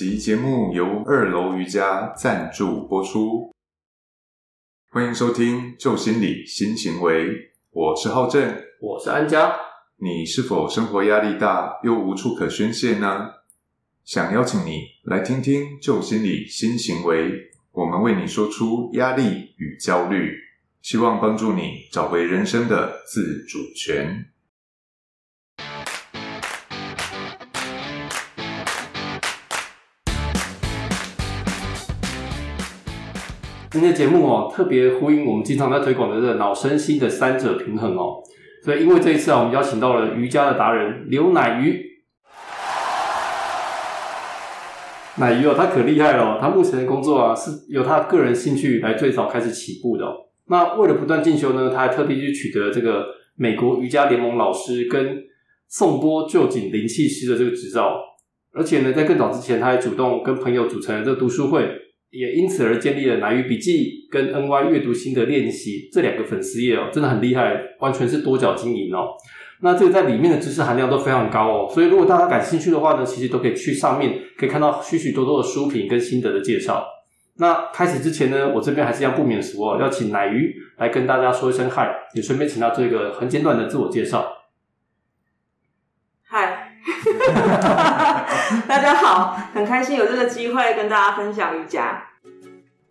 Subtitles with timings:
[0.00, 3.54] 集节目由二楼瑜伽赞助播出，
[4.88, 7.28] 欢迎收听旧心理新行为。
[7.70, 9.54] 我是浩正，我是安佳。
[9.98, 13.28] 你是否生活压力大又无处可宣泄呢？
[14.02, 20.34] 想邀请你来听听旧心理新行为，我们为你说出压力与焦虑，
[20.80, 24.30] 希望帮助你找回人生的自主权。
[33.72, 38.20] 今天节目哦，特别呼应我们经常在推广的这个脑身心的三者平衡哦。
[38.64, 41.80] 所以因为这一次啊，我们邀请到了瑜伽的达人刘乃瑜。
[45.18, 50.04] 乃瑜哦，他可厉害了，他目前的工作啊是由他个人兴趣来最早开始起步的。
[50.48, 55.16] 那为了不断进修呢，他还特地去取得这个美国瑜伽联盟老师跟
[55.68, 58.00] 颂钵旧景灵气师的这个执照。
[58.52, 61.70] 而且呢，在更早之前，他还主动跟朋友组成了这个读书会。
[62.10, 69.10] 也因此而建立了“奶鱼笔记”跟 “NY 阅读心得练习”这两个粉丝页哦，真的很厉害，完全是多角经营哦。
[69.60, 76.84] 那这个在里面的知识含量都非常高哦，所以如果大家感兴趣的话呢，其实都可以去上面可以看到许许多多的书评跟心得的介绍。
[77.36, 84.26] 那开始之前呢，我这边还是要不免俗哦，要请奶鱼来跟大家说一声嗨，也顺便请他做一个很简短的自我介绍。
[86.22, 86.74] 嗨，
[88.66, 92.02] 大家好，很开心有这个机会跟大家分享瑜伽。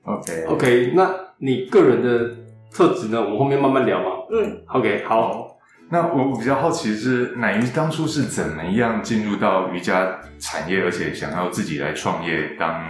[0.04, 2.36] OK OK，那你个人的
[2.74, 3.22] 特质呢？
[3.22, 4.06] 我们后面慢慢聊嘛。
[4.32, 5.58] 嗯，OK，好。
[5.92, 12.82] 那我比较好奇的是，乃云当初是怎么样进入到瑜伽产业，而且想要自己来创业当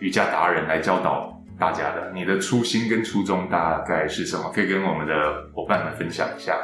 [0.00, 2.10] 瑜伽达人来教导大家的？
[2.12, 4.50] 你的初心跟初衷大概是什么？
[4.52, 5.14] 可以跟我们的
[5.54, 6.58] 伙伴们分享一下。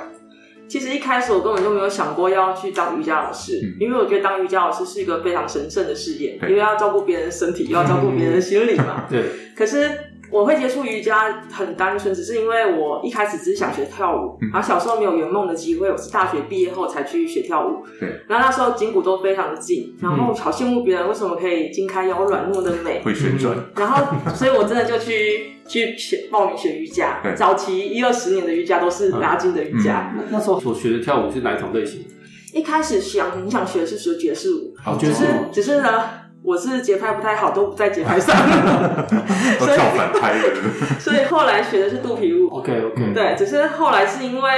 [0.71, 9.07] 其实一开始我根本就没有想过要去当瑜伽老师，因为我觉得当瑜伽老师是一个非常神圣的事业，因为要照顾别人的身体，又要照顾别人的心理嘛。
[9.11, 9.25] 对。
[9.57, 9.91] 可是
[10.31, 17.85] 我会接触瑜伽很单纯，只是因为我一开始只是想学跳舞，然后小时候没有圆梦的机会，我是大学毕业后才去学跳舞。
[17.99, 18.09] 对。
[18.29, 23.57] 然后那时候筋骨都非常的紧，然后好羡慕别人为什么可以筋开腰软那么的美，会旋转。
[23.77, 25.57] 然后，所以我真的就去。
[25.69, 30.13] 去学报名学瑜伽，早期一二十年的瑜伽都是拉筋的瑜伽。
[30.17, 32.05] 那那时候所学的跳舞是哪一种类型？
[32.53, 36.03] 一开始想很想学的是学爵士舞，只是只是呢，
[36.43, 38.35] 我是节拍不太好，都不在节拍上，
[39.61, 40.55] 都跳反拍了。
[40.99, 42.49] 所以后来学的是肚皮舞。
[42.49, 44.51] OK OK，对，只是后来是因为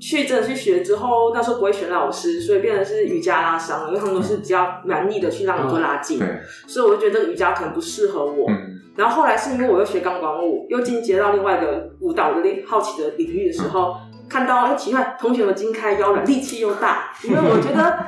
[0.00, 6.20] 去真的去学之后，那时候不会选老师，所以变成是瑜伽拉伤，因为他们都是比较蛮力的去让你做拉筋，
[6.66, 8.48] 所以我就觉得这个瑜伽可能不适合我。
[8.96, 13.96] 然后后来是因为我又学钢管舞，又进阶到另外一个舞蹈的练好奇的领域的时候，
[14.28, 17.98] 看到哎奇怪，同学们筋开腰软，力气又大，因为我觉得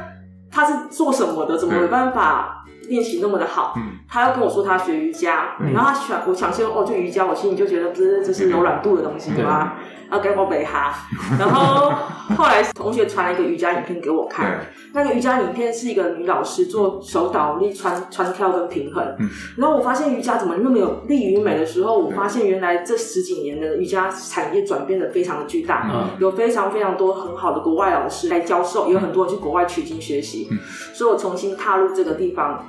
[0.51, 2.60] 他是做什么的，怎么没办法
[2.91, 3.75] 练习那么的好？
[4.07, 9.75] 他要跟我说他学瑜伽，然后他选我想先哦，就瑜伽，我心里就觉得不是这是柔软度的东西吗？
[10.11, 10.93] 要给我背哈，
[11.39, 11.93] 然后
[12.37, 14.59] 后来同学传了一个瑜伽影片给我看，
[14.93, 19.17] 那个瑜伽影片是一个女老师做手倒立、穿穿跳跟平衡，
[19.57, 30.49] 然后我发现瑜伽怎么那么有利于美的时候，我发现原来这十几年的瑜伽产业转变的非常的巨大，有非常非常多很好的国外老师来教授，有很多人去国外取经学习，
[30.93, 32.67] 所以我重新踏入这个地方。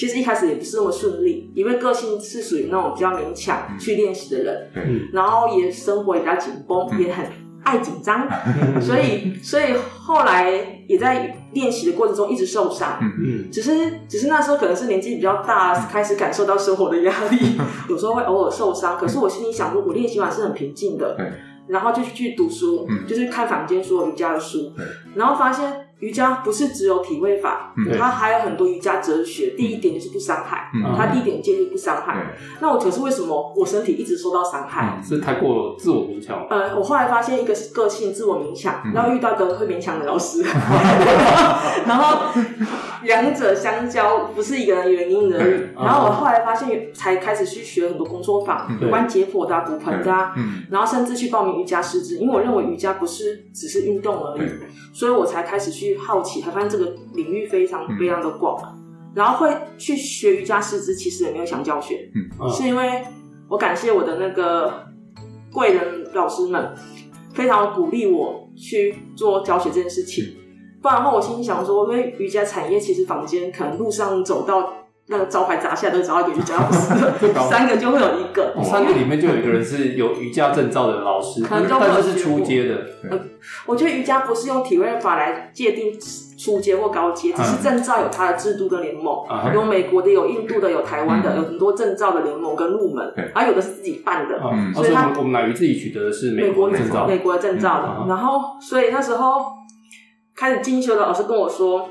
[0.00, 4.70] 其实一开始也不是那么顺利，因为个性是属于那种比较勉强去练习的人，
[5.12, 7.26] 然后也生活也比较紧绷，也很
[7.62, 8.26] 爱紧张，
[8.80, 12.98] 所以所以后来也在练习的过程中一直受伤。
[13.02, 17.58] 嗯，只是只是那时候可能是年纪比较大，开始感受到生活的压力，
[17.90, 18.96] 有时候会偶尔受伤。
[18.96, 21.14] 可是我心里想，如果练习完是很平静的，
[21.68, 24.72] 然后就去读书，就是看房间所有瑜伽的书，
[25.14, 25.89] 然后发现。
[26.00, 29.54] 瑜伽不是只有体位法，它还有很多瑜伽哲学。
[29.56, 32.34] 第一点就是不伤害，它第一点建议不伤害。
[32.60, 35.00] 那我可是为什么我身体一直受到伤害？
[35.06, 36.46] 是太过自我勉强。
[36.50, 40.42] 呃，我后来发现一个是个性自我勉强，然后遇到一个会勉强的老师，
[41.86, 42.28] 然后
[43.02, 45.60] 两者相交不是一个人原因而已。
[45.74, 50.10] 然后我后来发现，才开始去学很多工作坊，有关解剖的、骨盆的，
[50.70, 54.42] 然后甚至去报名瑜伽师资，因为我认为瑜伽不是只是运动而已，
[54.92, 55.96] 所以我才开始去。
[55.96, 58.56] 好奇，才发现这个领域非常非常的广，
[59.14, 63.04] 然后会去学瑜伽师资，其实也没有想教学，嗯，是因为
[63.48, 64.86] 我感谢我的那个
[65.52, 66.74] 贵人老师们，
[67.34, 70.36] 非常鼓励我去做教学这件事情。
[70.80, 74.72] 不然的话，我心里想说，因为瑜伽产业其实坊间可能路上走到
[75.10, 76.94] 那个招牌砸下来都找到一个瑜伽老师，
[77.50, 82.76] 三个就会有一个，三个里面就有一个人是有瑜伽证照的老师，但是是初阶的。
[83.66, 85.92] 我觉得瑜伽不是用体位法来界定
[86.38, 94.38] 初阶或高阶，只是证照有它的制度跟联盟，有美国的，有印度的，有台湾的，有很多证照的联盟跟入门，而有的是自己办的。
[94.72, 98.06] 所以，我们乃鱼自己取得的是美国证照，美国的证照的。
[98.08, 99.42] 然后，所以那时候
[100.36, 101.88] 开始进修的老师跟我说。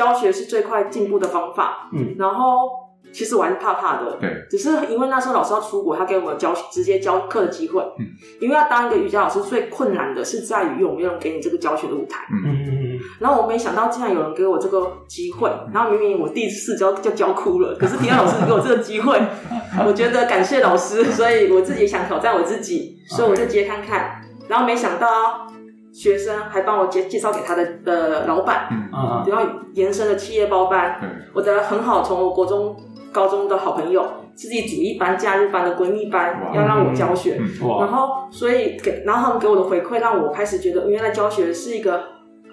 [0.00, 1.90] 教学是最快进步的方法。
[1.92, 2.70] 嗯，然后
[3.12, 4.16] 其实我还是怕怕的。
[4.18, 7.82] 对，只是因为那时候老师要出国，他给我们教直接教课的机会。
[7.98, 8.06] 嗯，
[8.40, 12.24] 因为要当一个瑜伽老师，最困难的是在于有没有人给你这个教学的舞台。
[12.32, 13.00] 嗯嗯嗯。
[13.18, 19.20] 然后我没想到竟然有人给我这个机会，然后明明我第一次教就教哭了，可是田老师给我这个机会，
[19.86, 24.22] 我觉得感谢老师，所以我自己想挑战我自己，所以我就接看看。
[24.48, 25.46] 然后没想到。
[25.92, 31.00] 学生还帮我介介绍给他的的老板，嗯，然后延伸了企业包班，
[31.32, 32.76] 我的很好，从我国中、
[33.12, 37.40] 高中的好朋友，自己组一班假日班的闺蜜班，要让我教学，
[37.80, 42.04] 然后所以给，然后他们给我的回馈，让我开始觉得原来教学是一个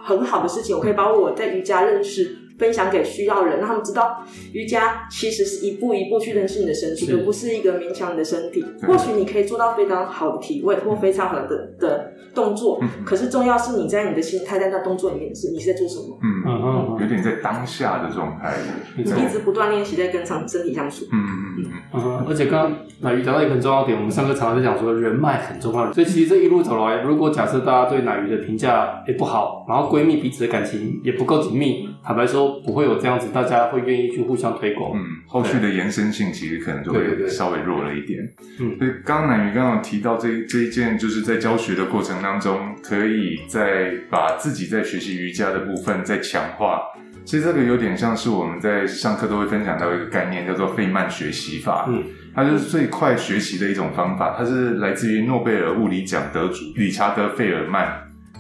[0.04, 2.36] 很好的事情，我可以把我在瑜伽认识。
[2.58, 4.24] 分享给需要人，让他们知道
[4.54, 8.66] 瑜伽其实是一步一步去认识你的身体，而不是一个勉强你的身体。
[8.88, 16.18] 或许你可以做到非常好的体位或非常好的的动作，可是重要是你在你的心态在那动作里面是你是在做什么？
[16.24, 18.54] 嗯嗯嗯，有点在当下的状态，
[18.96, 21.06] 你一直不断练习在跟上身体相处。
[21.12, 22.26] 嗯嗯嗯嗯。
[22.28, 32.58] 而且刚刚乃鱼讲到一个很重要点，我们上课常常在讲说人脉很重要，所以其实这一路走来，如果假设大家对乃鱼的评价也不好，然后闺蜜彼此的感情也不够紧密，坦白说。
[32.68, 34.92] 不会有这样子，大家会愿意去互相推广。
[34.98, 38.20] 嗯，后续的延伸性其实可能就会稍微弱了一点。
[38.60, 46.82] 嗯，所以刚刚南宇刚刚提到这这一件，就是在教学的过程当中，可以再把自己在学习瑜伽的部分再强化。
[47.24, 51.86] 其实这个有点像是我们在上课都会分享到一个概念，叫做费曼学习法。
[51.88, 52.04] 嗯，
[52.36, 54.36] 它就是最快学习的一种方法。
[54.38, 57.88] 它是来自于诺贝尔物理奖得主理查德费尔曼，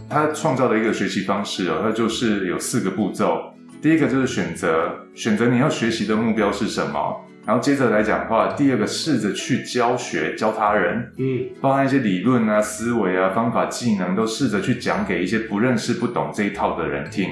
[0.09, 3.53] 他创造的一个学习方式哦，它就是有四个步骤。
[3.81, 8.53] 第一个就是选择，选择你要学习的目标是什么，然后接着来讲话。
[8.57, 17.29] 第二个，试着去教学，教他人，嗯，包含一些理论啊、思维啊、方法、技能，都试着去讲给一些不认识、不懂这一套的人听。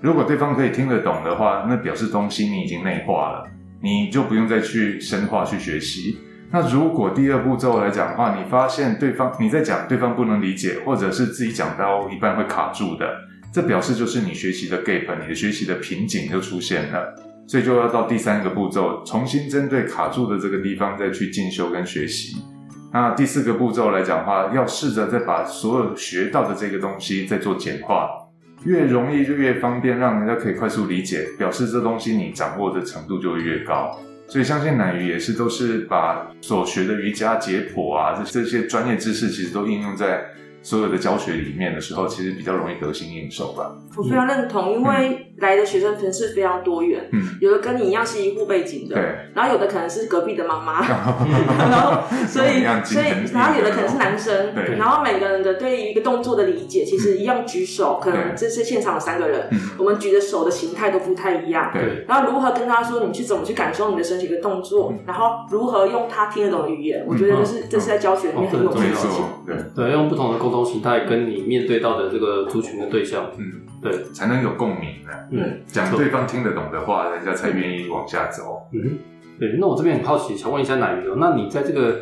[0.00, 3.44] 如果对方可以听得懂的话，那表示东西你已经内化了，
[3.82, 6.18] 你就不用再去深化去学习。
[6.50, 13.06] 那如果第二步骤来讲话，你发现对方你在讲，对方不能理解，或者是自己讲到一半会卡住的。
[13.52, 17.14] 这表示就是你学习的 gap，你的学习的瓶颈就出现了，
[17.46, 22.36] 所以就要到第三个步骤，重新针对卡住的这个地方再去进修跟学习。
[22.92, 28.08] 那第四个步骤来讲的话，要试着再把所有学到的这个东西再做简化，
[28.64, 33.98] 越容易就越方便，让人家可以快速理解，表示这东西你掌握的程度就会越高。
[34.26, 40.22] 所以相信奶鱼也是都是把所学的瑜伽解剖啊这这些专业知识，其实都应用在。
[40.62, 43.72] 所有的教学里面的时候，其实比较容易得心应手吧。
[43.96, 49.02] 我非常认同，因为来的学生层次非常多元，嗯，有的跟你一样是医护背景的，对，
[49.34, 69.56] 然后有的可能是隔壁的妈妈， 然后所以所以然后有的可能是男生，对，然后每个人的对于一个动作的理解，其实一样举手，可能这是现场有三个人，我们举的手的形态都不太一样，对，然后如何跟他说，你去怎么去感受你的身体的动作，然后如何用他听得懂的语言，我觉得这是这是在教学里面很有趣的事情，对。
[69.74, 73.44] 对，用不同的沟通形态跟你面对到的这个族群的对象，嗯。
[73.80, 75.28] 对，才能有共鸣的。
[75.30, 78.62] 嗯，讲对方听得懂的话，人家才愿意往下走。
[78.72, 78.98] 嗯，
[79.38, 79.56] 对。
[79.60, 82.00] 那我这边很好奇，想问一下奶鱼哦，那你在这个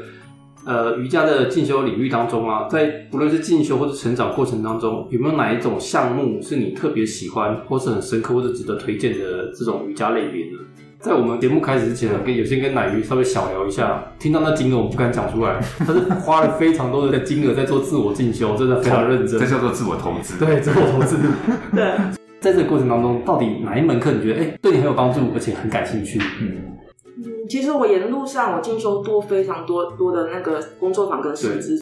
[0.64, 10.58] 呃瑜伽的进修领域当中啊，在不论是进修或者成长过程当中，有没有哪一种项目是你特别喜欢，或是很深刻或者值得推荐的这种瑜伽类别呢？
[11.06, 14.02] 在我们节目开始之前，跟有先跟奶鱼稍微小聊一下。
[14.18, 15.60] 听到那金额，我不敢讲出来。
[15.78, 19.38] 他是花了非常多的金额在做自我进修，真的非常认真。
[19.38, 20.36] 这叫做自我投资。
[20.44, 21.16] 对，自我投资。
[21.72, 21.96] 对，
[22.40, 26.20] 在这个过程当中，到底哪一门课你觉得哎对你很有帮助，而且很感兴趣？
[26.40, 26.74] 嗯
[27.18, 31.80] 嗯，其实我沿路上我进修多非常多多的那个工作坊跟师资。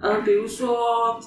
[0.00, 1.18] 嗯，比如说。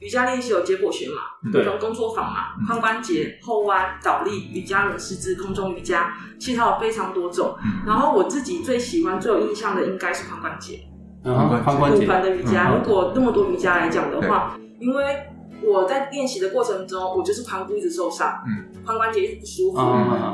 [0.00, 7.54] 瑜伽练习有结果学嘛，各种工作坊嘛，髋关节、后弯、倒立、瑜伽轮、四肢、空中瑜伽，其实它有非常多种。
[7.86, 10.80] 然后我自己最喜欢、最有印象的应该是髋关节。
[11.22, 12.06] 髋关节。
[12.06, 15.04] 骨盆的瑜伽，如果那么多瑜伽来讲的话，因为
[15.62, 18.32] 我在练习的过程中，我就是髋骨一直受伤，
[18.86, 19.78] 髋关节一直不舒服。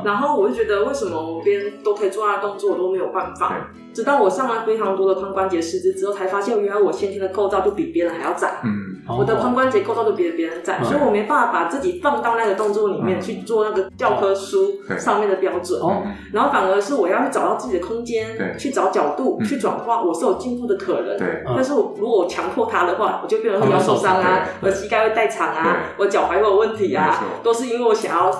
[0.05, 3.69] 然后我就觉得，为什么我边都可以做那动作，我都没有办法？
[3.97, 8.59] 直到我上了非常多的髋关节师资之后，才发现原来我先天的构造就比别人还要窄。
[8.63, 8.69] 嗯，
[9.17, 15.81] 我的髋关节构造就比别人窄，所以我没办法把自己放到那个动作里面去做那个教科书上面的标准。
[15.81, 21.17] 哦，然后反而是我要去找到自己的空间，去找角度，去转化，我是有进步的可能。
[21.17, 28.31] 对，但是我如果我强迫他的话，我就变成会腰受伤啊，我的膝盖会代偿啊，我脚踝会有问题啊，都是因为我想要。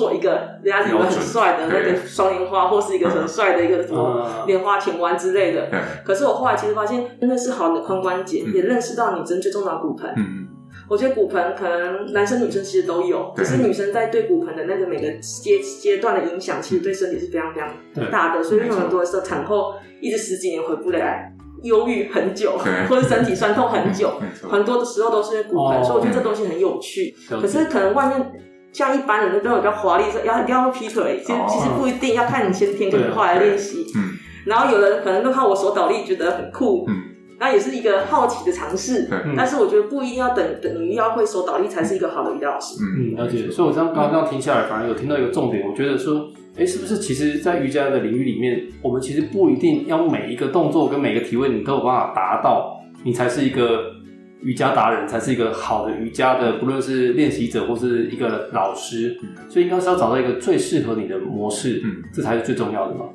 [0.00, 0.30] 做一个
[0.62, 5.68] 人家以为很帅的那个双莲花，或是一个很帅的一个什么莲花前弯之类的。
[6.02, 10.10] 可是我后来其实发现，真的是好的髋关节，也认识到你真最重要的骨盆。
[10.16, 10.46] 嗯
[10.88, 18.42] 我觉得骨盆可能男生女生其实都有，可是女生在对骨盆的那个每个阶阶段的影响，其实对身体是非常非常大的。
[18.42, 22.58] 所以有很多时候产后一直十几年回不来，忧郁很久，
[22.90, 24.12] 或者身体酸痛很久，
[24.50, 25.84] 很多的时候都是骨盆。
[25.84, 27.14] 所以我觉得这东西很有趣。
[27.28, 28.32] 可是可能外面。
[28.72, 33.84] 像一般人都都有比较华丽，说要一定要劈腿，其实其实不一定要看你先天跟你后来练习。
[33.96, 34.10] 嗯，
[34.46, 36.94] 然后有的可能都靠我手倒立觉得很酷，嗯，
[37.38, 39.08] 那也是一个好奇的尝试。
[39.36, 42.78] 但是我觉得不一定要等等于要会手倒立才是一个好的瑜伽老师。
[42.80, 43.50] 嗯，了解。
[43.50, 53.98] 所以我这样刚刚这样听下来，反而有听到一个重点，我觉得说，哎，是不是其实，在瑜伽的领域里面，我们其实不一定要每一个动作跟每个体位你都有办法达到，你才是一个。
[54.42, 59.16] 瑜伽达人才是一个好的瑜伽的，不论是练习者或是一个老师，
[59.48, 63.06] 所以应该是要找到一个最适合你的模式，嗯，这才是最重要的嘛。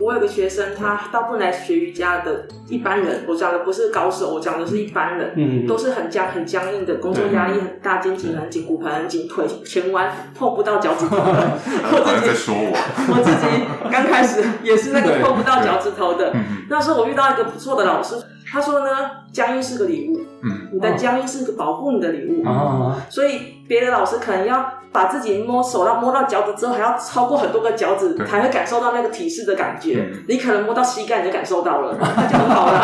[0.00, 11.16] 我有个学生，他到不来学瑜伽的一般人，我讲的不是高手，我讲的是一般人，嗯，都是很僵、很僵硬的，工作压力很大，肩颈很紧，骨盆很紧，腿前弯碰不到脚趾头。
[11.18, 12.78] 我自己在说我，
[13.10, 16.32] 我自己刚开始也是那个碰不到脚趾头的。
[16.70, 18.14] 那时候我遇到一个不错的老师。
[18.50, 18.86] 他说呢，
[19.32, 30.08] 僵硬是个礼物，嗯，你的僵硬是个保护你的礼物，哦，所以别的老师可能要把自己摸手到摸到脚趾之后，还要超过很多个脚趾才会感受到那个体式的感觉。
[30.28, 32.82] 你可能摸到膝盖你就感受到了，那 就很好了。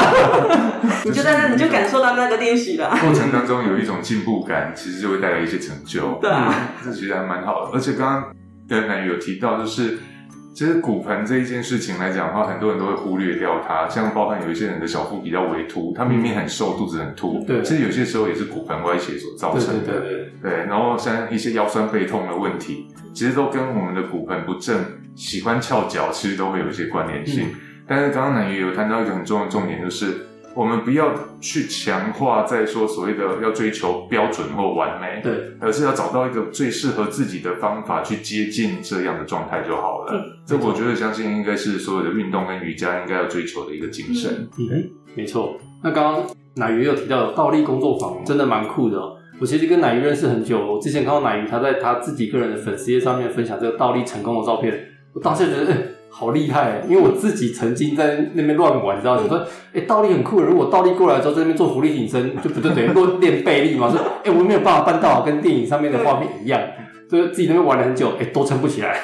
[1.04, 2.90] 你就在那你就感受到那个练习了。
[3.00, 6.18] 过程当中有一种进步感，其实就会带来一些成就。
[6.21, 6.52] 对啊，
[6.85, 7.71] 这其实还蛮好的。
[7.73, 8.35] 而且刚刚
[8.68, 9.99] 跟男友有提到，就是。
[10.55, 13.89] 其实骨盆这一件事情来讲的话，很多人都会忽略掉它。
[13.89, 17.43] 像包含有一些人的小腹比较微凸，他明明很瘦，肚子很凸。
[17.45, 20.01] 对，其实有些时候也是骨盆歪斜所造成的。
[20.01, 20.33] 对对对。
[20.41, 24.81] 对，然后像一些腰酸背痛的问题，其实都跟我们的骨盆不正、
[25.17, 27.49] 喜欢翘脚，其实都会有一些关联性。
[27.89, 30.29] 但是刚刚南鱼有谈到一个很重要的重点，就是。
[30.55, 40.13] 我们不要去强化，在说所谓的要追求标准或完美，对，而是要找到一个最适合自己的方法去接近这样的状态就好了。
[40.13, 44.49] 嗯，这我觉得相信应该是所有的运动跟瑜伽应该要追求的一个精神。
[44.59, 45.57] 嗯，没错。
[45.83, 48.99] 那刚刚奶鱼有提到倒立工作坊，真的蛮酷的。
[49.41, 55.94] 我其实跟奶鱼认识很久，我之前看到奶鱼他在他自己个人的粉丝页上面分享这个倒立成功的照片，我当时觉得。
[56.16, 56.80] 好厉害！
[56.88, 59.21] 因为我自己曾经在那边乱玩，你知道？
[59.21, 59.44] 你说，
[59.75, 60.40] 哎，倒立很酷。
[60.40, 63.90] 如果倒立过来之后，在那边做浮力挺身，就不就等于练练背力嘛？
[63.90, 66.61] 说， 哎，我没有办法办到，跟电影上面的画面一样，
[67.11, 68.97] 就是自己那边玩了很久，哎，都撑不起来。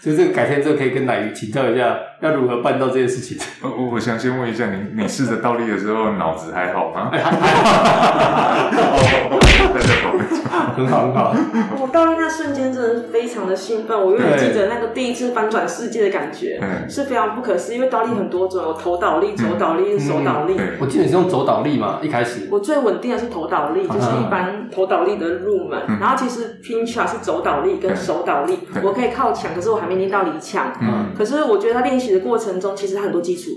[0.00, 3.38] 所以这个改天之后可以跟奶鱼请教一下， 要如何办到这件事情。
[3.62, 7.10] 我我想先问一下，你你试着倒立的时候，脑子还好吗？
[10.76, 11.34] 很好很好。
[11.80, 17.76] 我倒立那瞬间真的是非常的兴奋，我永远记得那个第一次翻转世界的感觉，是非常不可思议。
[17.78, 20.56] 因为倒立很多种，有头倒立、手倒立、手倒立。
[20.80, 21.98] 我记得你是用手倒立嘛？
[22.02, 25.80] 一开始我最稳定的是头倒立，就是一般头倒立的入门。
[26.00, 30.72] 然后其实拼起来是肘倒立跟手倒立，我可以靠墙，可是我还没练到离墙。
[30.80, 33.50] 嗯，可是我觉得他练习的过程中，其实很多基础。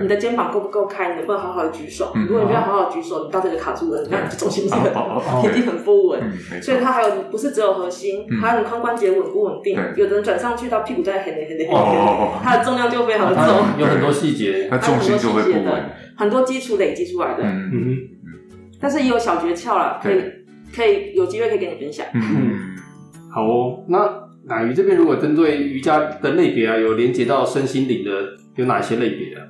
[0.00, 1.10] 你的肩膀够不够开？
[1.10, 2.14] 你能不能好好的举手？
[2.26, 4.90] 如果你没有好好举手，你到这里卡住了，那你重心这个
[5.42, 6.18] 肯定很不稳。
[6.62, 9.78] 所以它还有不是只有核心，还有你髋关节稳不稳定？
[9.96, 13.44] 有的人转上去到屁股在很累很累很累，它的重量就非常重。
[13.78, 15.90] 有很多细节，它重心就会不稳。
[16.16, 17.96] 很多基础累积出来的，嗯嗯
[18.80, 20.22] 但是也有小诀窍了，可以
[20.74, 22.06] 可以有机会可以跟你分享。
[22.14, 22.76] 嗯，
[23.30, 23.84] 好哦。
[23.88, 28.10] 那奶鱼这边如果针对瑜伽的类别啊，有连接到身心灵的，
[28.56, 29.46] 有哪些类别啊？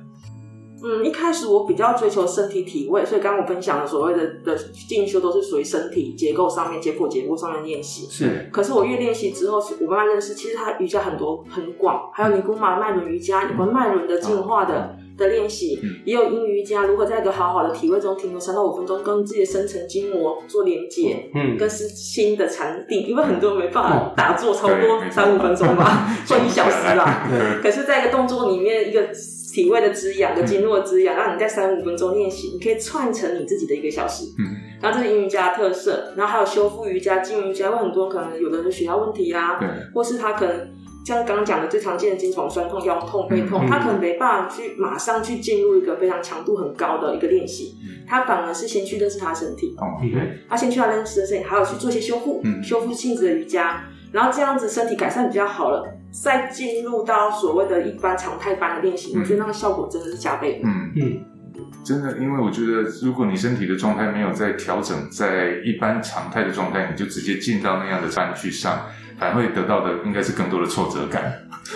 [0.83, 4.55] 嗯，一开始我比较追求身体体位，所以刚刚我分享的所谓的的
[4.87, 8.05] 进修都是属于身体结构上面、解剖结构上面练习。
[8.09, 27.25] 是，可是我越练习之后，我慢慢认识，其实它瑜伽很多很广，还有尼姑玛脉轮瑜伽有关脉轮的进化的的练习，也有阴瑜伽，如何在一个好好的体位中停留三到五分钟，跟自己的深层筋膜做连接，嗯，跟是心的禅定，因为很多人没办法打坐超过三五分钟吧， 做一小时啦。
[27.61, 29.07] 可是在一个动作里面，一个。
[29.53, 34.25] 体位的滋养，跟经络的滋养，让你在三五分钟练习，你可以串成你自己的一个小时。
[34.39, 34.49] 嗯，
[34.81, 39.59] 然后这是阴瑜伽特色，然后还有修复瑜伽、静瑜伽，会很多可能有的人血压问题啊，
[39.93, 40.71] 或是他可能
[41.05, 47.75] 像刚刚讲的最常见的筋痛、酸痛、腰痛、背痛，他可能没办法去马上去进入一个非常强度很高的一个练习，
[48.07, 60.69] 他反而是先去认识他身体，哦，对，他先去他认识身体，还有去做一些修复、修复性质的瑜伽，然后这样子身体改善比较好了，再进入到所谓的一般常态班的练习，我觉得那个效果真的是加倍的。
[60.69, 61.25] 嗯嗯，
[61.83, 68.85] 真的，因为我觉得如果你身体的状态没有在调整，在一般常态的状态，你就直接进到那样的班去上。
[69.15, 71.31] 还会得到的应该是更多的挫折感，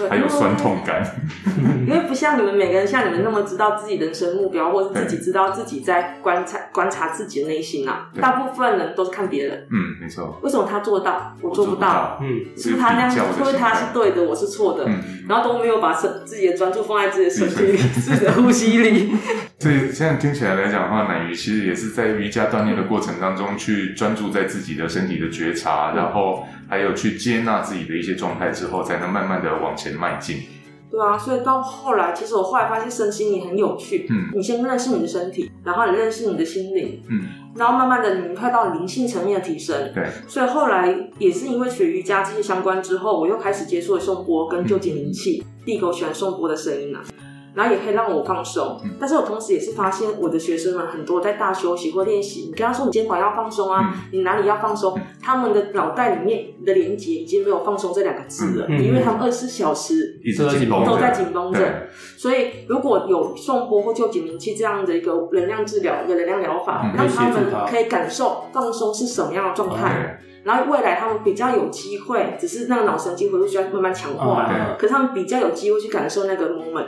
[0.10, 1.04] 还有酸痛感。
[1.88, 8.10] 因为不像你们每个人像你们那么知道自己人生目标，或是自己知道自己在观察观察自己的内心啊。
[8.20, 9.68] 大部分人都是看别人。
[9.72, 10.38] 嗯，没错。
[10.42, 12.20] 为什么他做到，我做不到？
[12.22, 12.28] 嗯，
[12.58, 13.26] 是不是他那样？
[13.40, 14.84] 因为他是对的，我是错的。
[14.86, 19.16] 嗯，然后都没有把身自己的专注放在自己的身体里， 自己的呼吸里。
[19.60, 30.42] 所以现在听起来来讲的话，奶鱼其实也是在瑜伽锻炼的过程当中，去专注在自己的身体的觉察，然后还有去接纳自己的一些状态之后，才能慢慢的往前迈进。
[30.90, 34.08] 对啊，所以到后来，其实我后来发现身心灵很有趣。
[34.10, 39.92] 嗯，你先认识你的身体，然后你认识你的心灵，嗯，然后慢慢的你快到灵性层面的提升。
[39.94, 47.04] 对，所以后来也是因为学瑜伽这些相关之后，我又开始接触了颂钵跟旧景灵气，地狗喜欢颂钵的声音啊。
[47.58, 61.60] 然后也可以让我放松，但是我同时也是发现我的学生们很多在大休息或练习，你跟他说你肩膀要放松啊，你哪里要放松，他们的脑袋里面的连接已经没有放松这两个字了，因为他们二十四小时都在紧绷着。
[62.16, 70.20] 所以如果有送波或救紧灵气这样的一个能量治疗、一个能量疗法，让他们可以感受放松是什么样的状态。
[70.44, 74.50] 然后未来他们比较有机会，只是那个脑神经回路需要慢慢强化，
[74.80, 76.88] 可是他们比较有机会去感受那个 moment。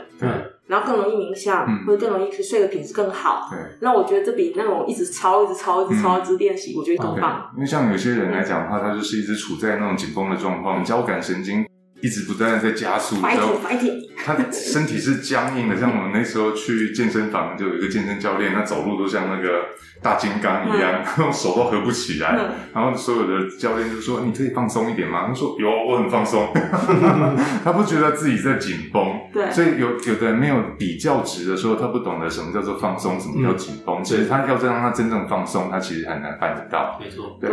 [0.70, 3.48] 然后更容易冥想，或者更容易睡的品质更好。
[3.50, 7.50] 对，那我觉得这比那种一直抄、一直抄、一直抄、一直练习，我觉得更棒。
[7.56, 11.66] 因为像有些人来讲的话，他就是一直处在那种紧绷的状况，交感神经。
[12.02, 13.60] 一直不断的在加速，然后
[14.24, 19.62] 他身体是僵硬的，像我们那时候去健身房，就有一个健身教练，他走路都像那个
[20.02, 21.02] 大金刚一样，
[21.32, 22.38] 手都合不起来。
[22.74, 26.52] 然后所有的教练就说：“你可以放松一点吗？”他说：“有，我很放松。
[27.64, 29.02] ”他不觉得自己在紧绷，
[29.32, 34.02] 对，所以有有的人没有比较值的时候，他不懂得什么叫做放松，什么叫紧绷。
[34.04, 36.98] 其实他要再让他真正放松，他其实很难办得到。
[37.00, 37.50] 没错，对。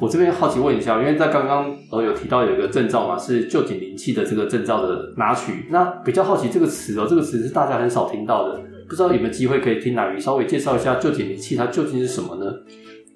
[0.00, 5.66] 我这边好奇问一下，因为在刚刚呃有提到有一个证照嘛，是旧景灵气的这个证照的拿取。
[5.68, 12.50] 那比较好奇这个词哦，这个词是大家很少听到的，不知道有没有机会可以听哪鱼稍微介绍一下旧景灵气它究竟是什么呢？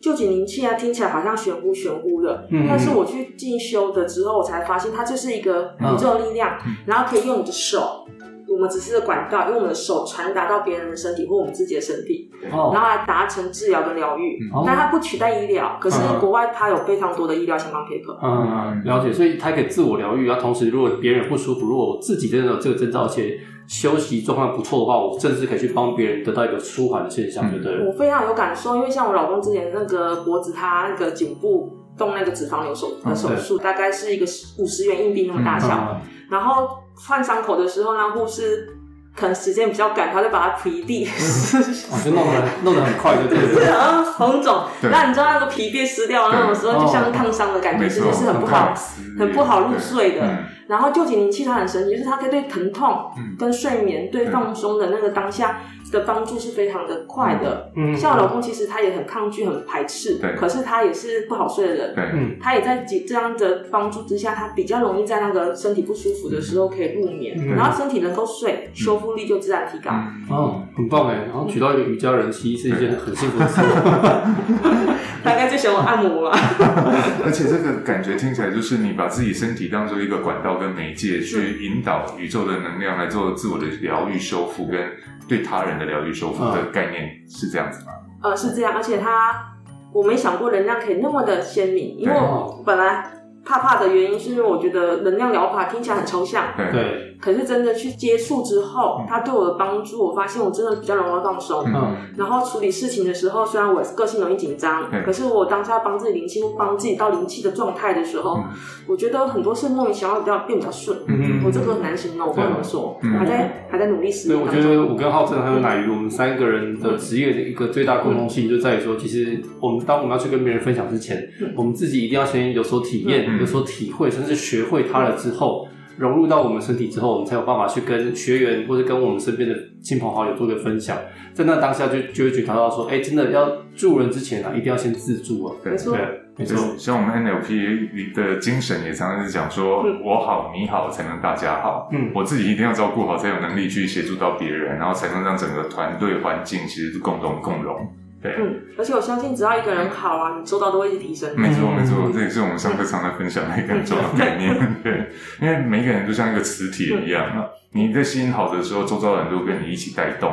[0.03, 8.07] 旧景灵气啊，听起来好像玄乎玄乎的，但是我去进修的之后，我才发现它就是一个宇宙力量，然后可以用你的手。
[8.55, 14.38] 我们只是管道，用我们的手传达到别人的身体或我们自己的身体，然后来达成治疗跟疗愈。
[14.64, 18.17] 但它不取代医疗，可是国外它有非常多的医疗相关 paper。
[18.23, 19.12] 嗯，了解。
[19.12, 27.85] 所以它可以自我疗愈，然后同时如果别人不舒服，如果我自己真的有这个征兆，而且休息状况不错的话，我甚至可以去帮别人得到一个舒缓的现象，对不对？
[27.88, 34.25] 我非常有感受，因为像我老公之前那个脖子，他那个颈部动那个脂肪瘤手的手术，大概是一个
[34.61, 36.84] 五十元硬币那么大小，然后。
[36.94, 38.68] 换伤口的时候呢，护士
[39.16, 41.04] 可能时间比较赶，他就把它皮地，
[42.04, 44.64] 就弄得弄得很快，就对然后红肿。
[44.83, 48.74] 那你知道那个皮被撕掉那种时候，就像烫伤的感觉，其实是很不好，
[49.18, 50.38] 很不好入睡的。
[50.66, 54.24] 然后旧景灵气它很神奇，就是它可以对疼痛、跟睡眠、对。
[54.35, 55.61] 放松的那个当下。
[55.94, 69.90] 的帮助是非常的快的，嗯，像我老公其实他也很抗拒、很排斥，对，可是他也是不好睡的人，对，嗯，他也在这样的帮助之下，他比较容易在那个身体不舒服的时候可以入眠，然后身体能够睡，修复力就自然提高，
[70.28, 73.61] 哦，很棒哎，然后娶到一个瑜伽人妻是一件很幸福的事，
[75.22, 76.37] 大概就喜欢按摩吧，
[77.24, 84.80] 而且这个感觉听起来就是你把自己身体当做一个管道跟媒介，去引导宇宙的能量来做自我的疗愈、修复跟。
[85.29, 87.93] 对他人的疗愈修复的概念是这样子吗？
[88.23, 89.53] 呃，是这样，而且他
[89.93, 93.07] 我没想过能量可以那么的鲜明，因为我本来
[93.44, 97.11] 怕怕的原因是因为我觉得能量疗法听起来很抽象，对。
[97.20, 101.64] 可是真的去接触之后，它对我的帮助，我发现我真的比较容易放松。
[101.66, 108.38] 嗯，然后处理事情的时候，虽然我个性容易紧张，可是我当下帮自己灵气，帮自己到灵气的状态的时候，
[108.87, 110.98] 我觉得很多事莫名其妙比较变比较顺。
[111.07, 111.42] 嗯。
[111.46, 121.26] 我这个很难形容，我不能说，还在还在努力实对，我觉得我跟浩正还有奶鱼，我们三个人的职业的一个最大共同性就在于说，其实我们当我们要去跟别人分享之前，
[121.57, 125.68] 我们自己一定要先有所体验，有所体会，甚至学会它了之后。
[125.97, 130.99] 融入到我们身体之后，我们才有办法去跟学员或者跟我们身边的亲朋好友做个分享。
[131.33, 135.55] 在那当下就就会觉得到说，哎，真的要助人之前啊，一定要先自助啊。
[135.62, 135.97] 没错，
[136.37, 136.75] 没错。
[136.77, 141.88] 像我们 NLP 的精神也常常是讲说，我好你好才能大家好。
[141.92, 147.88] 嗯，我自己一定要照顾好，才有能力去协助到别人，然后才能让整个团队环境其实是共同共荣。
[148.25, 151.39] 嗯，而且我相信，只要一个人好啊，你收到都会提升。
[151.39, 154.57] 没错，没错，这也是我们上课常在分享的一个很重要的概念。
[154.83, 155.11] 对，
[155.43, 160.33] 因为每个人都像一个磁铁一样啊，你在心好的时候，周遭人都跟你一起带动。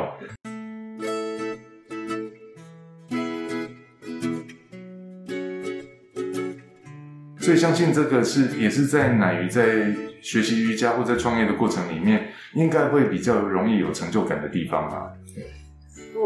[7.38, 15.10] 所以，相信这个是也是在乃于在学习瑜伽或在创业的过程里面，应该会比较容易有成就感的地方吧。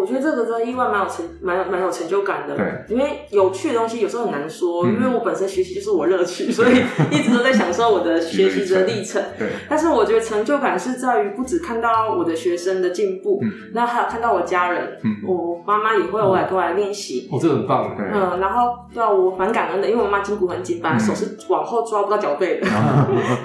[0.06, 6.76] 我觉得这个真的意外蛮有成蛮蛮有成就感的，对，因为有趣的东西有时候很难说，因为我本身学习就是我乐趣，所以
[7.10, 9.20] 一直都在享受我的学习的历程。
[9.36, 13.40] 对，但是我觉得成就感是在于不止看到我的学生的进步，
[13.74, 22.66] 那还有看到我家人，我妈妈也会偶尔过来练习，哦，这很棒，嗯，然后对啊，我蛮感恩的，因为我妈筋骨很紧，把手是往后抓不到脚背的，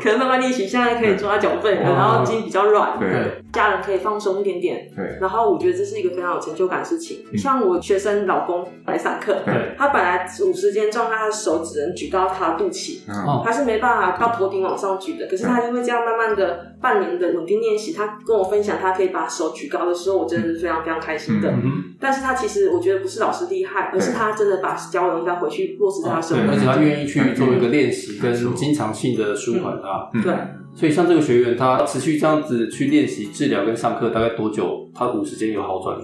[0.04, 7.20] 可能慢慢练习，现在可以抓脚背了，然后筋比较软，对，家人可以放松一点点，对，然后我觉得这是一个非常有成就感的事情。
[7.38, 9.38] 像我学生老公来上课，
[9.78, 13.00] 他本来五十肩状态，他的手只能举到他的肚脐，
[13.44, 15.28] 他是没办法到头顶往上举的。
[15.28, 21.54] 可是他因为这样慢慢的半年的稳定练习，他跟我分享他可以把手举高的时候，我真的是非常非常开心的。
[22.00, 30.10] 但是他其实我觉得不是老师厉害，而是他真的把教的应该回去落实在他生活，而且他愿意去做一个练习跟经常性的舒缓啊。
[30.24, 30.34] 对，
[30.74, 34.90] 所以像这个学员，他持续这样子去练习治疗跟上课，大概多久？
[34.94, 35.98] 他五十间有好转？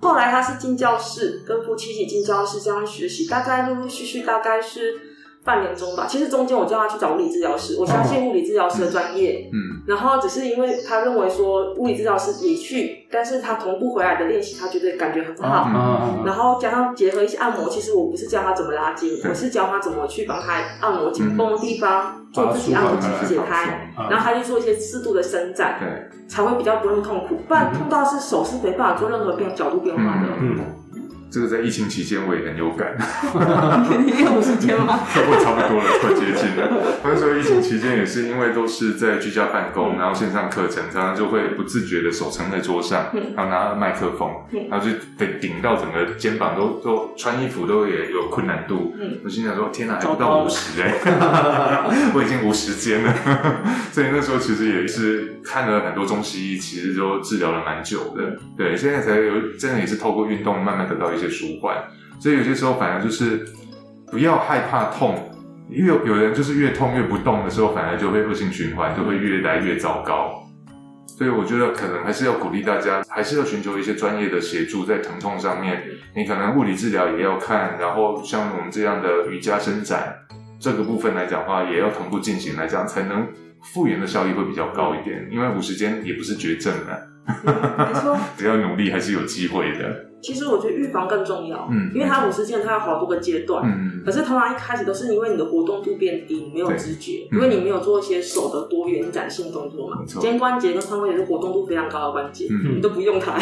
[0.00, 5.07] 后来他是进教室，跟夫妻一起进教室这样学习，大概陆陆续续大概是
[5.48, 6.04] 半年中吧。
[6.06, 9.48] 其实中间我叫他去找物理治疗师，我相信物理治疗师的专业。
[9.50, 9.80] 嗯。
[9.86, 15.66] 然后只是因为他认为说物理治疗师也去，但是他同步回来的练习，他觉得感觉很好。
[15.74, 16.24] 嗯。
[16.26, 25.78] 然后加上结合一些按摩，其实我不是教他怎么拉筋，我是教他怎么去帮他按摩紧绷的地方，做自己按摩机解开，然后他去做一些适度的伸展。
[25.80, 26.18] 对。
[26.28, 30.28] 才会比较不用痛苦，不然痛到是手是没办法做任何变角度变化的。
[30.38, 30.58] 嗯，
[31.30, 32.96] 这个在疫情期间我也很有感。
[34.04, 35.00] 你有时间吗？
[35.12, 36.98] 差不多了，快接近了。
[37.04, 44.30] 那时候疫情期间也是因为都是在居家办公，然后线上课程，常常就会不自觉的手撑在桌上，然后拿麦克风，
[44.70, 48.94] 然后就得顶到整个肩膀都都穿衣服都也有困难度。
[48.98, 50.94] 嗯，我心想说天哪，还不到五十哎，
[52.14, 53.14] 我已经无时间了。
[53.92, 58.38] 所以那时候其实也是看了很多中西医，其实都治疗了蛮久的。
[58.56, 61.76] 对，现在才有真的也是透过运动慢慢得到一些舒缓。
[62.20, 63.46] 所以有些时候反而就是
[64.10, 65.16] 不要害怕痛，
[65.70, 70.42] 因为有有人就是越痛越不动的时候，反而就会恶性循环，就会越来越糟糕。
[71.06, 75.82] 所以我觉得可能还是要鼓励大家，还是要寻求一些专业的协助，在疼痛上面，
[76.14, 80.14] 你可能物理治疗也要看，然后像我们这样的瑜伽伸展
[80.60, 83.26] 这个部分来讲话，也要同步进行来讲，才能
[83.74, 85.28] 复原的效益会比较高一点。
[85.30, 86.94] 因为五十间也不是绝症啊。
[87.44, 90.07] 没错， 只要努力还是有机会的。
[90.20, 103.34] 其实我觉得预防更重要，嗯，因为它五十件它有好多个阶段，嗯，可是通常一开始都是因为你的活动度变低，你没有知觉，因为你没有做一些手的多元展性动作嘛，肩关节跟髋关节是活动度非常高的关节，你都不用它，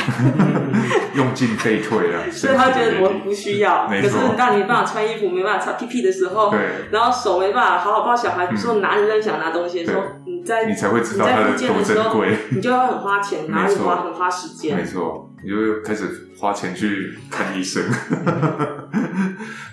[1.16, 6.58] 用进废退啊， 所以他觉得我不需要，可是当你没办法穿衣服、没办法擦屁屁的时候，对，
[6.90, 15.30] 然后手没办法好好抱小孩，说拿着想拿东西的时候，你在你才会知道它的多珍贵，你就要很花钱，然后花很花时间，没错。
[15.44, 17.82] 你就开始花钱去看医生。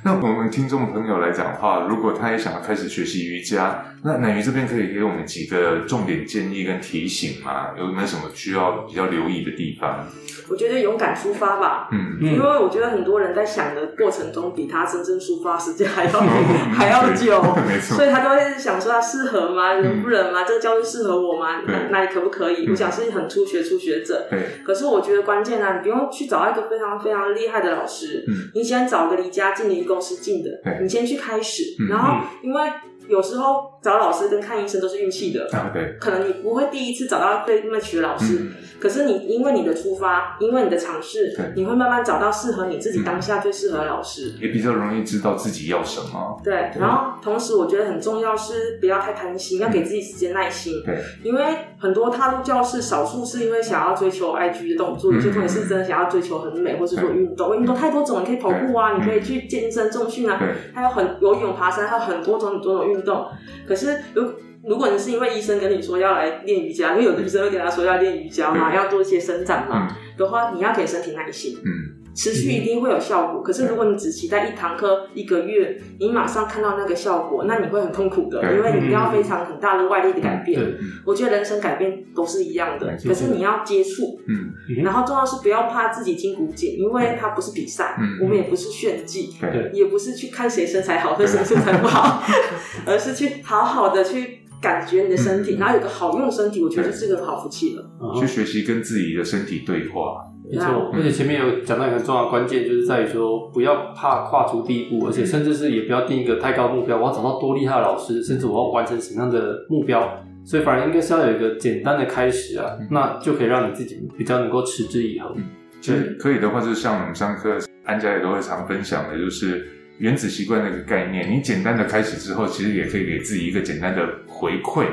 [0.05, 7.69] 那我们听众朋友来讲的话，如果他也想要开始学习瑜伽，那奶鱼这边可以给我们几个重点建议跟提醒吗？
[7.77, 10.05] 有没有什么需要比较留意的地方？
[10.49, 16.11] 我觉得勇敢出发吧，嗯，因为我觉得很多人在想的过程中，比他真正出发时间还要
[16.75, 19.75] 还要久，没错，所以他就会想说他适合吗？
[19.79, 20.43] 能不能吗？
[20.45, 21.61] 这个教育适合我吗？
[21.65, 22.69] 那那可不可以？
[22.69, 24.61] 我想是很初学初学者，对。
[24.65, 30.49] 可是我觉得关键呢，你不用去找一个非常非常厉害的老师，嗯，你先找个离家近、离公司近的。
[30.81, 32.61] 你先去开始，然后因为
[33.07, 38.49] 有时候找老师跟看医生都是运气的，对，可能你不会第一次找到对 match 的老师，
[38.83, 46.37] 可是你因为你的出发，因为你的尝试，你会慢慢找到适合你自己当下最适合的老师，也比较容易知道自己要什么。
[46.43, 50.83] 对，然后同时我觉得很重要是不要太贪心，要给自己时间耐心。
[50.85, 51.41] 对，因为
[51.79, 57.55] 很多踏入教室，少数是因为想要追求 IG 的动作，有些同学是真的想要追求很美，或是做运动。
[57.55, 60.37] 运动太多种，你可以跑步啊，你可以去健身重训啊。
[60.73, 63.27] 还有很游泳、爬山，还有很多种很多种运动。
[63.65, 64.29] 可是，如
[64.67, 71.57] 如果你是因为医生跟你说要来练瑜伽，因为有的医生会跟他说要练瑜伽嘛，要做一些伸展嘛的话，你要给身体耐心。
[71.63, 71.99] 嗯。
[72.15, 80.61] 持续一定会有效果，可是如果你只期待一堂课一个月，你马上看到那个效果，那你会很痛苦的，因为你要非常很大的外力的改变。
[81.07, 89.33] 我觉得人生改变都是一样的，可是你要接触，嗯，然后重要是不要怕自己筋骨紧，因为它不是比赛，我们也不是炫技，
[89.73, 92.21] 也不是去看谁身材好或谁身材不好，
[92.85, 97.83] 而是去好好的去感觉你的身体，然后有个好用身体，我觉得就是个好福气了。
[98.17, 100.23] 去学习跟自己的身体对话。
[100.49, 106.97] 没错，而且前面有讲到一个重要关键，就是在于说不要怕跨出第一步，而且甚至是也不要定一个太高目标。
[106.97, 110.07] 我要找到多厉害的老师，甚至我要完成什么样的目标，
[110.45, 115.33] 所以反而应该是要有一个简单的开始啊，那就可以让你自己比较能够持之以恒。
[115.79, 119.65] 其实可以的话，就是像我们上课安家也都会常分享的，就是
[119.99, 121.31] 原子习惯那个概念。
[121.31, 124.85] 你简单的开始之后，其实也可以给自己一个简单的回馈。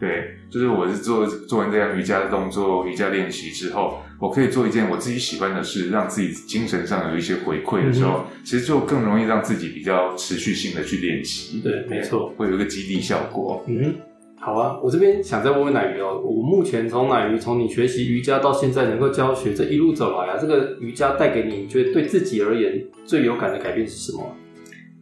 [0.00, 11.60] 对，就是我是做做完这样瑜伽的动作、瑜伽练习之后，我可以做一件我自己喜欢的事，让自己精神上有一些回馈的时候，其实就更容易让自己比较持续性的去练习。
[11.60, 13.64] 对，没错，会有一个激励效果。
[13.68, 13.94] 嗯，
[14.40, 24.36] 好啊，我这边想再问问奶鱼哦，我目前从奶鱼从你学习瑜伽到现在能够教学这一路走来啊，这个瑜伽带给你，觉得对自己而言最有感的改变是什么？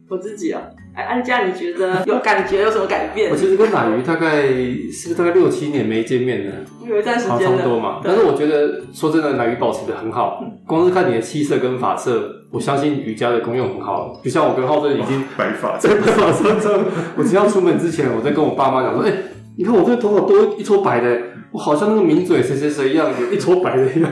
[0.09, 0.61] 我自己啊。
[0.95, 3.31] 哎，安家，你觉得有感觉有什么改变？
[3.31, 6.53] 我其实跟奶鱼大概是不是大概六七年没见面了？
[6.87, 7.99] 有一段时间差不多嘛。
[8.03, 10.43] 但是我觉得说真的，奶鱼保持的很好。
[10.67, 14.21] 光是看你的气色跟发色，我相信瑜伽的功用很好。
[14.23, 16.71] 就像我跟浩正已经白发，真的马上真
[17.17, 19.11] 我只要出门之前，我在跟我爸妈讲说：“哎，
[19.57, 21.19] 你看我这个头发多一撮白的，
[21.51, 24.11] 我好像那个名嘴谁谁谁一样，有一撮白的一样。”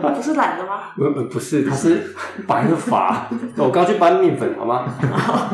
[0.14, 0.92] 不是懒的吗？
[0.96, 2.14] 不不不是，他是
[2.46, 3.28] 白的发。
[3.58, 4.86] 我刚去搬面粉，好吗？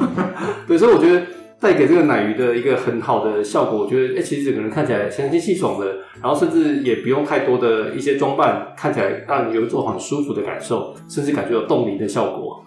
[0.66, 1.22] 对，所以我觉得
[1.60, 5.86] 带给这个奶鱼的一个很好的效果，我觉得哎，其实整个人看起来神清气爽的，
[6.22, 12.62] 然后甚至也不用太多的一些装扮，看起来让你有一种很舒服的感受，甚至感觉有冻龄的效果。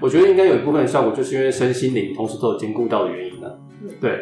[0.00, 3.48] 我觉得应该有一部分的效果，就是因为身心灵同时都有兼顾到的原因呢。
[4.00, 4.18] 对，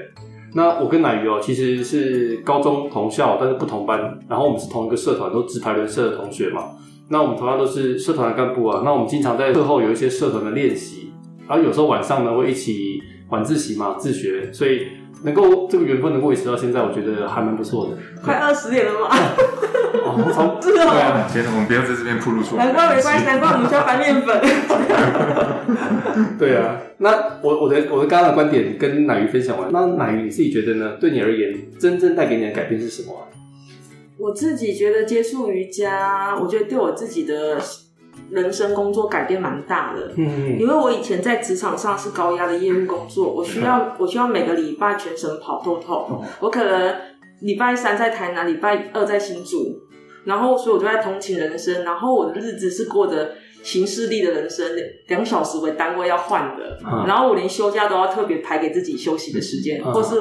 [0.54, 6.62] 那我跟奶鱼哦，其实是高中同校，但是不同班，然后我们是同一个社团，都直排轮社的同学嘛。
[7.08, 11.12] 那我们同样都是社团的干部啊，那我们经常在课后有一些社团的练习，
[11.48, 14.88] 然后有时候晚上呢会一起晚自习嘛，自学，所以
[15.24, 17.96] 能够这个缘分能够维持到现在，我觉得还蛮不错的。
[18.22, 19.08] 快二十年了吗？
[20.04, 22.66] 哦，从对啊， 先生，我们不要在这边铺路出来。
[22.66, 24.40] 难怪没关系，难怪我们需要翻面粉。
[26.38, 27.10] 对啊，那
[27.42, 30.96] 我我的我的刚刚的观点跟奶鱼分享完，那奶鱼你自己觉得呢？
[31.00, 33.12] 对你而言，真正带给你的改变是什么？
[34.18, 37.60] 我自己觉得接触瑜伽，我觉得对我自己的
[38.30, 40.12] 人生工作改变蛮大的。
[40.16, 46.24] 嗯，因为我以前在职场上是高压的业务工作，我需要我需要每个礼拜全省跑透透。
[46.40, 46.96] 我可能
[47.42, 49.78] 礼拜三在台南，礼拜二在新竹，
[50.24, 54.66] 然后所以我就在同情人生，然后我的日子是过着行事力的人生，
[55.08, 60.14] 两小时为单位要换的，然后我连休假都要特别排给自己休息的时间，或是。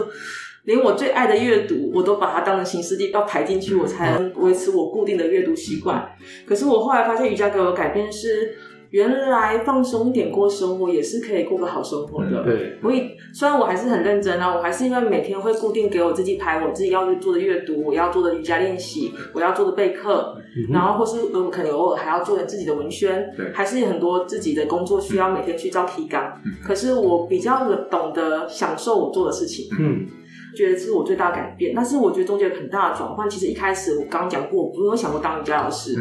[0.65, 6.12] 连我最爱的阅读，我都把它当成形式力要排进去，我才能维持我固定的阅读习惯。
[6.45, 8.56] 可是我后来发现，瑜伽给我的改变是，
[8.89, 12.43] 原来放松一点过生活也是可以过个好生活的。
[12.43, 20.36] 对，所以虽然我还是很认真啊，我还是因为每天会固定给我自己排我自己要做的阅读，我要做的瑜伽练习，我要做的备课，
[20.71, 26.34] 然后或是我可能偶尔还要做点自己的文宣，还是有很多自己的工作需要每天去照提纲。
[26.63, 29.67] 可是我比较懂得享受我做的事情。
[29.80, 30.08] 嗯。
[30.56, 33.30] 觉得这是我最大的改变，但是我觉得中间有很大的转换。
[33.30, 35.94] 其实一开始我刚刚讲过，我没有想过当瑜伽老师，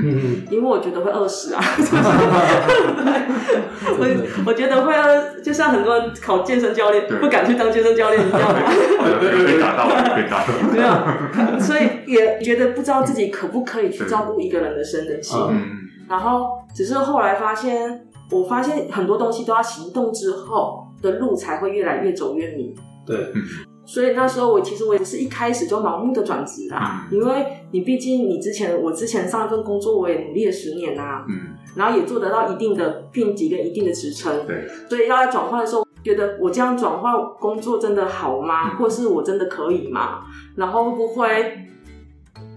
[0.50, 1.60] 因为我觉得会饿死啊。
[3.86, 4.06] 我
[4.46, 8.40] 我觉得会饿，就像很多人考健身教练不敢去当健身教练一样。
[9.44, 10.52] 被打到，被打到。
[10.72, 15.38] 没有，所以也觉得不知道自己可不可以去照顾一个人的身跟心。
[16.08, 22.74] 然后只是后来发现，我发现很多东西都要行动之后的路才会越来越走越明。
[23.06, 23.16] 对。
[23.86, 38.74] 所以那时候我其实我也不是一开始就盲目的转职啦，因为你毕竟你之前我之前上一份工作我也努力了十年呐，嗯，然后也做得到一定的聘级跟一定的职称，对，所以要来转换的时候，觉得我这样转换工作真的好吗？
[38.76, 40.20] 或是我真的可以吗？
[40.56, 41.66] 然后会不会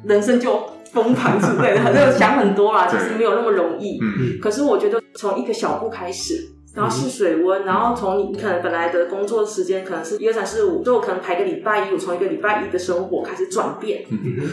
[0.05, 0.61] 人生就
[0.93, 1.83] 崩盘之类的？
[1.83, 3.99] 反正 想很多啦，其实没有那么容易。
[4.01, 6.53] 嗯嗯，可是我觉得从一个小步开始。
[6.77, 14.05] 然后试水温，然后从你可能本来的工作时间可能是一二三四五，就我可能排个礼拜一，我从一个礼拜一的生活开始转变，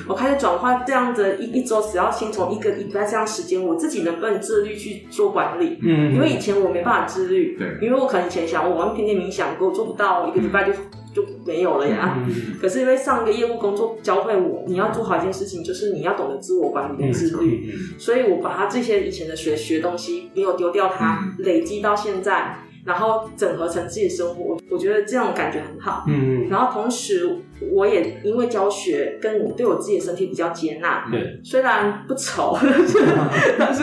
[0.08, 5.78] 我开始转换这样的一一周，只要先从一个礼拜这样时间，我自己能不能自律去做管理？
[5.82, 10.72] 嗯，因为以前我没办法自律，对，因为我可能以前想我玩天天冥想，我做不到一个礼拜就
[11.14, 12.18] 就没有了呀。
[12.60, 17.72] 可是因为上一个业务工作教会我，你要做好一件事情，就是你要懂得自我管理跟自律。
[17.98, 22.63] 所以我把他这些以前的学学东西没有丢掉，它累积到现在。
[22.84, 26.04] 然后整合成自己的生活，我觉得这种感觉很好。
[26.06, 27.38] 嗯，然后同时
[27.72, 31.08] 我也因为教学跟我对我自己的身体比较接纳。
[31.10, 32.56] 对，虽然不丑，
[33.58, 33.82] 但是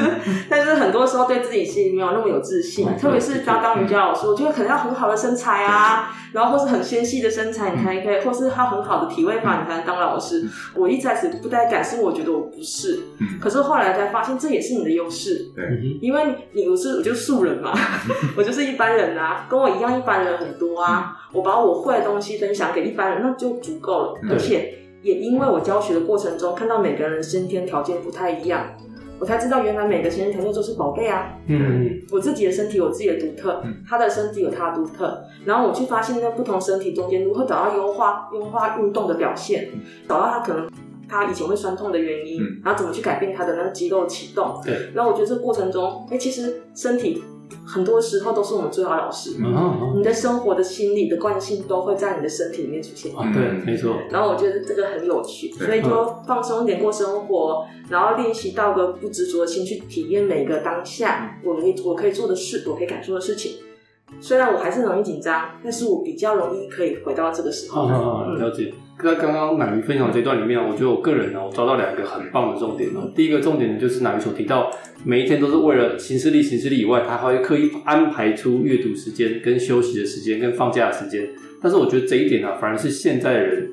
[0.49, 2.85] 但是很多时候对自己心里没有那么有自信。
[2.99, 10.45] 特别是当当瑜伽老师，我觉得可能要很好的身材啊，然后或是很纤细的身材，你才可以，或是他很好的体位法，你才能当老师。
[10.75, 12.99] 我一开始不太敢，是我觉得我不是。
[13.39, 15.47] 可是后来才发现，这也是你的优势。
[15.55, 15.63] 对，
[15.99, 17.73] 因为你我是我就素人嘛，
[18.37, 18.90] 我就是一般。
[18.95, 21.17] 人啊，跟我一样，一般人很多啊。
[21.33, 24.19] 我把我会的东西分享给一般人，那就足够了。
[24.29, 28.65] 而且也因为我教学的过程中，看到每个人先天条件不太一样，
[29.17, 31.33] 我才知道原来每个先天条件都是宝贝啊。
[31.47, 35.23] 嗯，我自己的身体有自己的独特，他的身体有他的独特。
[35.45, 39.69] 然后我去发现，在不同身体中间如何找到优化、优化运动的表现，
[40.09, 40.69] 找到他可能
[41.07, 44.59] 他以前会酸痛的原因，然后怎么去改变他的那个肌肉启动。
[44.65, 44.91] 对。
[44.93, 47.23] 然后我觉得这过程中，哎，其实身体。
[47.65, 49.37] 很多时候都是我们最好的老师。
[49.39, 53.11] 嗯，你的生活的心理的惯性都会在你的身体里面出现。
[53.33, 53.95] 对，没错。
[54.09, 63.53] 然后我觉得这个很有趣，所以就放松一点过生活，然后练习到个不执着的心去体验每个当下，我可以我可以做的事，我可以感受的事情。
[64.19, 67.87] 虽然我还是容易紧张，但是我比较容易可以回到这个时候。
[67.87, 68.73] 了解。
[69.03, 73.11] 在刚刚奶鱼分享这段里面，我觉得我个人呢，我抓到两个很棒的重点哦。
[73.15, 74.71] 第一个重点呢，就是奶鱼所提到，
[75.03, 81.27] 每一天都是为了行事力，行事力以外，他还会刻意安排出阅读时间、跟休息的时间、跟放假的时间。
[81.61, 83.67] 但是我觉得这一点呢，反而是现在的人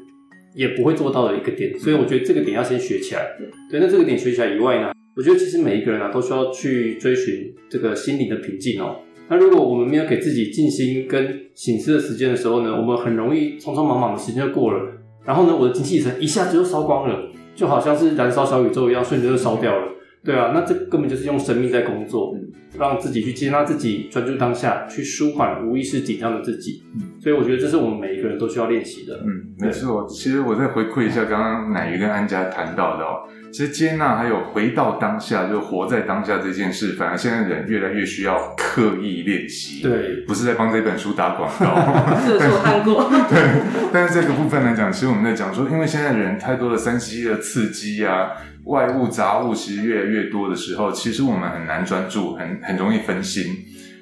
[0.55, 1.79] 也不会做到的一个点。
[1.79, 3.23] 所以我觉得这个点要先学起来。
[3.71, 8.97] 对，那这个点学起来以外呢，我觉得其实每一个人啊，都需要去追寻这个心灵的平静哦。
[9.31, 14.95] 那如果我们没有给自己静心跟醒思的时间的时候呢，我们很容易匆匆忙忙的时间就过了。
[15.29, 17.15] 然后呢，我的精气神一下子就烧光了，
[17.55, 19.87] 就好像是燃烧小宇宙一样，瞬间就烧掉了。
[20.25, 22.35] 对啊，那这根本就是用生命在工作，
[22.79, 26.83] 让自己去接纳自己，专注当下，去舒缓无意识紧张的自己。
[27.21, 29.15] 所以我觉得这是我们每一个人都需要练习的。
[29.25, 30.07] 嗯，没错。
[30.09, 33.29] 其实我再回馈一下刚刚奶鱼跟安家谈到的哦。
[33.51, 39.83] 其实接纳还有回到当下，就活在当下这件事，反而现在人越来越需要刻意练习。
[39.83, 41.75] 对，不是在帮这本书打广告。
[42.27, 43.11] 这是我看过。
[43.31, 48.33] 对，但是这个部分来讲，其实我们在讲说，因为现在人太多的三 C 的刺激啊，
[48.69, 53.45] 外物杂物其实越来越多的时候，其实我们很难专注，很很容易分心，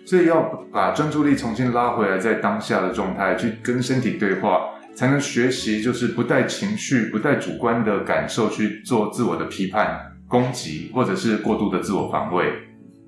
[0.04, 4.60] 所以要把专注力重新拉回来，在当下的状态去跟身体对话。
[4.96, 9.94] 才能学习，就是不带情绪、不带主观的感受去做自我的批判、
[10.26, 12.50] 攻击，或者是过度的自我防卫。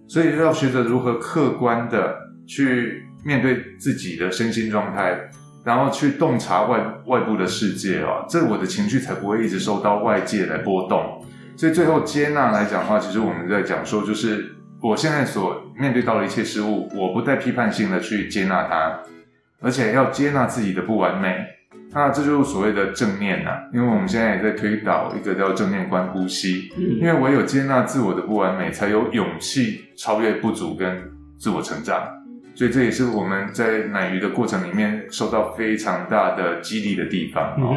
[0.07, 2.15] 所以要学着如何客观的
[2.47, 5.19] 去面对自己的身心状态，
[5.65, 11.25] 然后去洞察外外部的世界啊，这我的情绪才不会一直受到外界来波动。
[11.59, 19.01] 所以最后接纳来讲的话，其实我们在讲说，就是我现在所面对到的一切事物，我不带批判性的去接纳它，
[19.61, 21.35] 而且要接纳自己的不完美。
[21.91, 32.07] 那这就是所谓的正念呐，因为我们现在也在推导一个叫正念观呼吸，因为唯有接纳自我的不完美，才有勇气超越不足跟自我成长，
[32.55, 37.77] 所以这也是我们在奶鱼的过程里面受到非常大的激励的地方哦。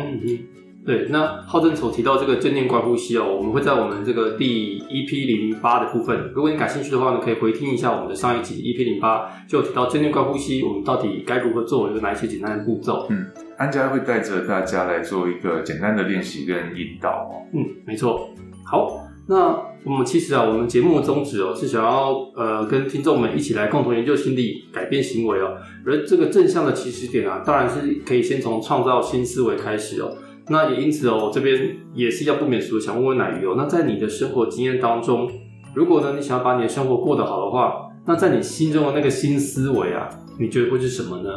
[0.84, 13.06] 对，那浩正所提到这个正念观呼吸哦，我们会在我们这个第一 P 零八的部分，如果你感兴趣的话呢，可以回听一下我们的上一集一 P 零八，就提到正念观呼吸，我们到底该如何做，有哪一些简单的步骤？
[13.12, 17.46] 嗯，安佳会带着大家来做一个简单的练习跟引导哦。
[17.54, 18.28] 嗯，没错。
[18.66, 25.58] 好，那我们其实啊，我们节目的宗旨哦，是想要呃跟听众们一起来共同研究心理，改变行为哦。
[25.86, 30.12] 而这个正向的起始点啊，当然是可以先从创造新思维开始哦。
[30.50, 33.56] 那也因此哦，这边也是要不免俗，想问问奶鱼哦。
[33.58, 35.32] 那在你的生活经验当中，
[35.74, 41.30] 如果呢你想要把你的生活过得好的话，那在你心中的那个新思维啊，你觉得会是什么呢？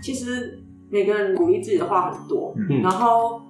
[0.00, 3.42] 其实每个人鼓励自己的话很多，嗯，然后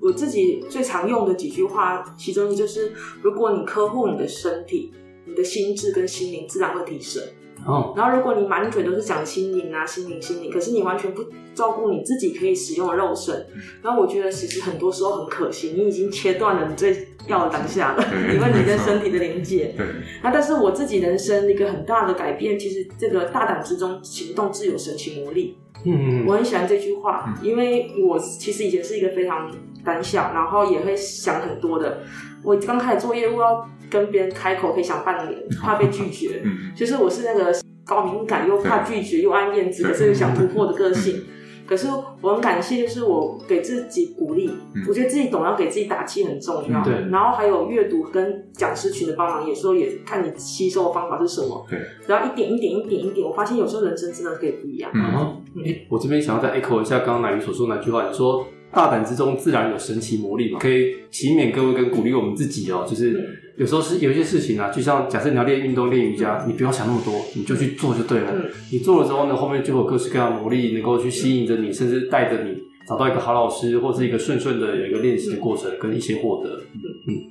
[0.00, 4.92] 我自己最常用的几句话，其中就是：如果你呵护你的身体，
[5.26, 7.22] 你的心智跟心灵自然会提升。
[7.66, 11.22] 哦，然后如果你满嘴都是讲心灵啊，心灵心灵，可是你完全不
[11.54, 13.46] 照顾你自己可以使用的肉身，
[13.82, 19.74] 然后我觉得其实很多时候很可惜，你已经切断了你最要的当下了， 因为你跟身体的连接。
[19.76, 19.86] 对。
[20.22, 25.58] 那但是我自己人生一个很大的改变，其实这个大胆之中行动自有神奇魔力。
[25.84, 26.26] 嗯嗯。
[26.26, 29.50] 我很喜欢这句话，因为我其实以前是一个非常
[29.84, 31.98] 胆小，然后也会想很多的。
[32.42, 33.68] 我刚开始做业务要。
[33.90, 36.42] 跟别人开口可以想半年，怕被拒绝。
[36.76, 37.52] 其实我是那个
[37.84, 41.24] 高敏感又怕拒绝又爱面子，可是又想突破的个性。
[41.66, 41.86] 可是
[42.20, 44.50] 我很感谢，就是我给自己鼓励，
[44.88, 46.82] 我觉得自己懂要给自己打气很重要。
[46.82, 51.64] 对，然后还有阅读跟讲师群的帮忙，有时候也看你吸收的方法是什么。
[51.70, 54.90] 对，只要一点一点一点一点，我发现有时候人生真的可以不一样。
[54.92, 58.44] 嗯，哎，我这边想要再 echo 一下刚刚奶鱼所说那句话，你说。
[58.72, 62.86] 大胆之中自然有神奇魔力嘛，可以祈勉各位跟鼓励我们自己哦。
[62.88, 68.32] 就是有时候是有一些事情啊，就像假设你要练运动、练瑜伽，你不要想那么多，你就去做就对了。
[68.70, 72.56] 你做了之后呢，后面就有各式各样的魔力能够去吸引着你，甚至带着你
[72.86, 76.60] 找到一个好老师，或是一个顺顺的有一个练习的过程跟一些获得。
[77.06, 77.29] 嗯。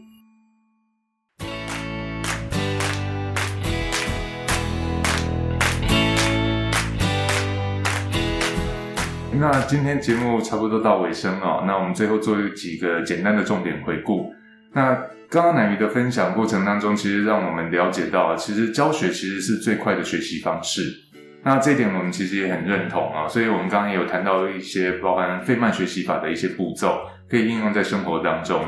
[9.39, 14.33] 那今天节目差不多到尾声哦，那我们最后做几个简单的重点回顾。
[14.73, 14.93] 那
[15.29, 20.81] 刚刚奶鱼的分享过程当中，其实让我们了解到，其实教学其实是最快的学习方式。
[21.41, 28.61] 那这一点我们其实也很认同啊，所以我们刚刚也有谈到一些包含费曼学习法的一些步骤，可以应用在生活当中。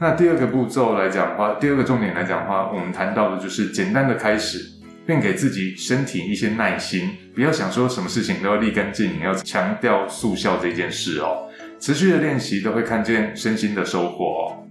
[0.00, 4.58] 那第二个步骤来讲的话，第二个重点来讲的话，我们谈到的就是简单的开始。
[5.06, 11.48] 并给自己身体一些耐心，不要想说什么事情都要立竿见影，要强调速效这件事哦。
[11.78, 14.66] 持续的练习都会看见身心的收获哦。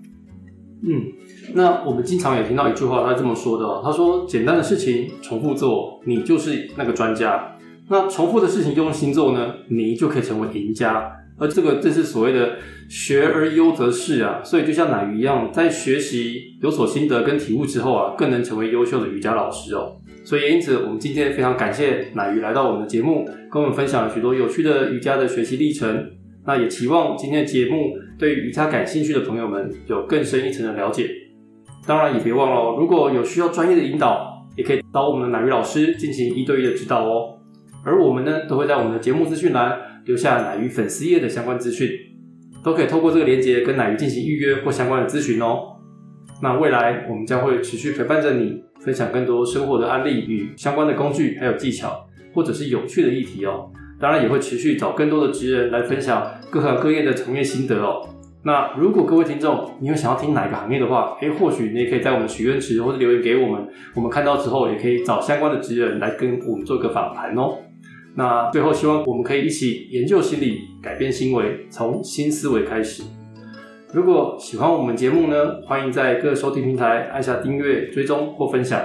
[0.88, 1.06] 嗯，
[1.54, 7.58] 那我们经常也听到一句话，他这么说的，他说：“简单的事情重复做，你就是那个专家；
[7.90, 12.58] 那重复的事情用心做呢，你就可以成为赢家。”而这个正是所谓的
[12.90, 14.42] “学而优则仕”啊。
[14.44, 19.98] 所以就像奶鱼一样，在学习有所心得跟体悟之后啊，更能成为优秀的瑜伽老师哦。
[20.26, 26.12] 所以，因此，我们今天非常感谢乃鱼来到我们的节目，跟我们分享了许多有趣的瑜伽的学习历程。
[26.48, 31.08] 那也期望今天的节目对瑜伽感兴趣的朋友们有更深一层的了解。
[31.86, 37.38] 当然，也别忘了，如果有需要专业的引导，也可以找我们的乃鱼老师进行一对一的指导哦。
[37.84, 41.88] 而我们呢，都会在我们的节目资讯栏留下乃鱼粉丝页的相关资讯，
[42.64, 45.75] 都可以透过这个链接跟乃鱼进行预约或相关的咨询哦。
[46.42, 53.72] 那未来我们将会持续陪伴着你，分享更多生活的案例与相关的工具，还有技巧，或者是有趣的议题哦。
[54.00, 58.08] 当然也会持续找更多的职人来分享各行各业的从业心得哦。
[58.44, 67.58] 那如果各位听众你有想要听哪个行业的话，诶，或许你也可以在我们许愿池或者留言给我们，我们看到之后也可以找相关的职人来跟我们做个访谈哦。
[68.14, 73.02] 那最后希望我们可以一起研究心理，改变行为，从新思维开始。
[73.96, 78.82] 如果喜欢我们节目呢，欢迎在各收听平台按下订阅、追踪或分享。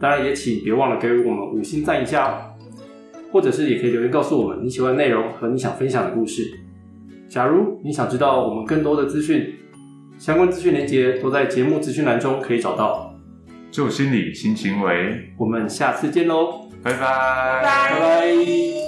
[0.00, 2.50] 当然，也请别忘了给予我们五星赞一下，
[3.30, 6.42] 或者是也可以留言告诉我们你喜欢内容和你想分享的故事。
[7.28, 9.52] 假如你想知道我们更多的资讯，
[10.16, 13.14] 相关资讯连接都在节目资讯栏中可以找到。
[13.70, 16.98] 做心理新行为，我们下次见喽，拜拜，
[17.62, 18.83] 拜拜。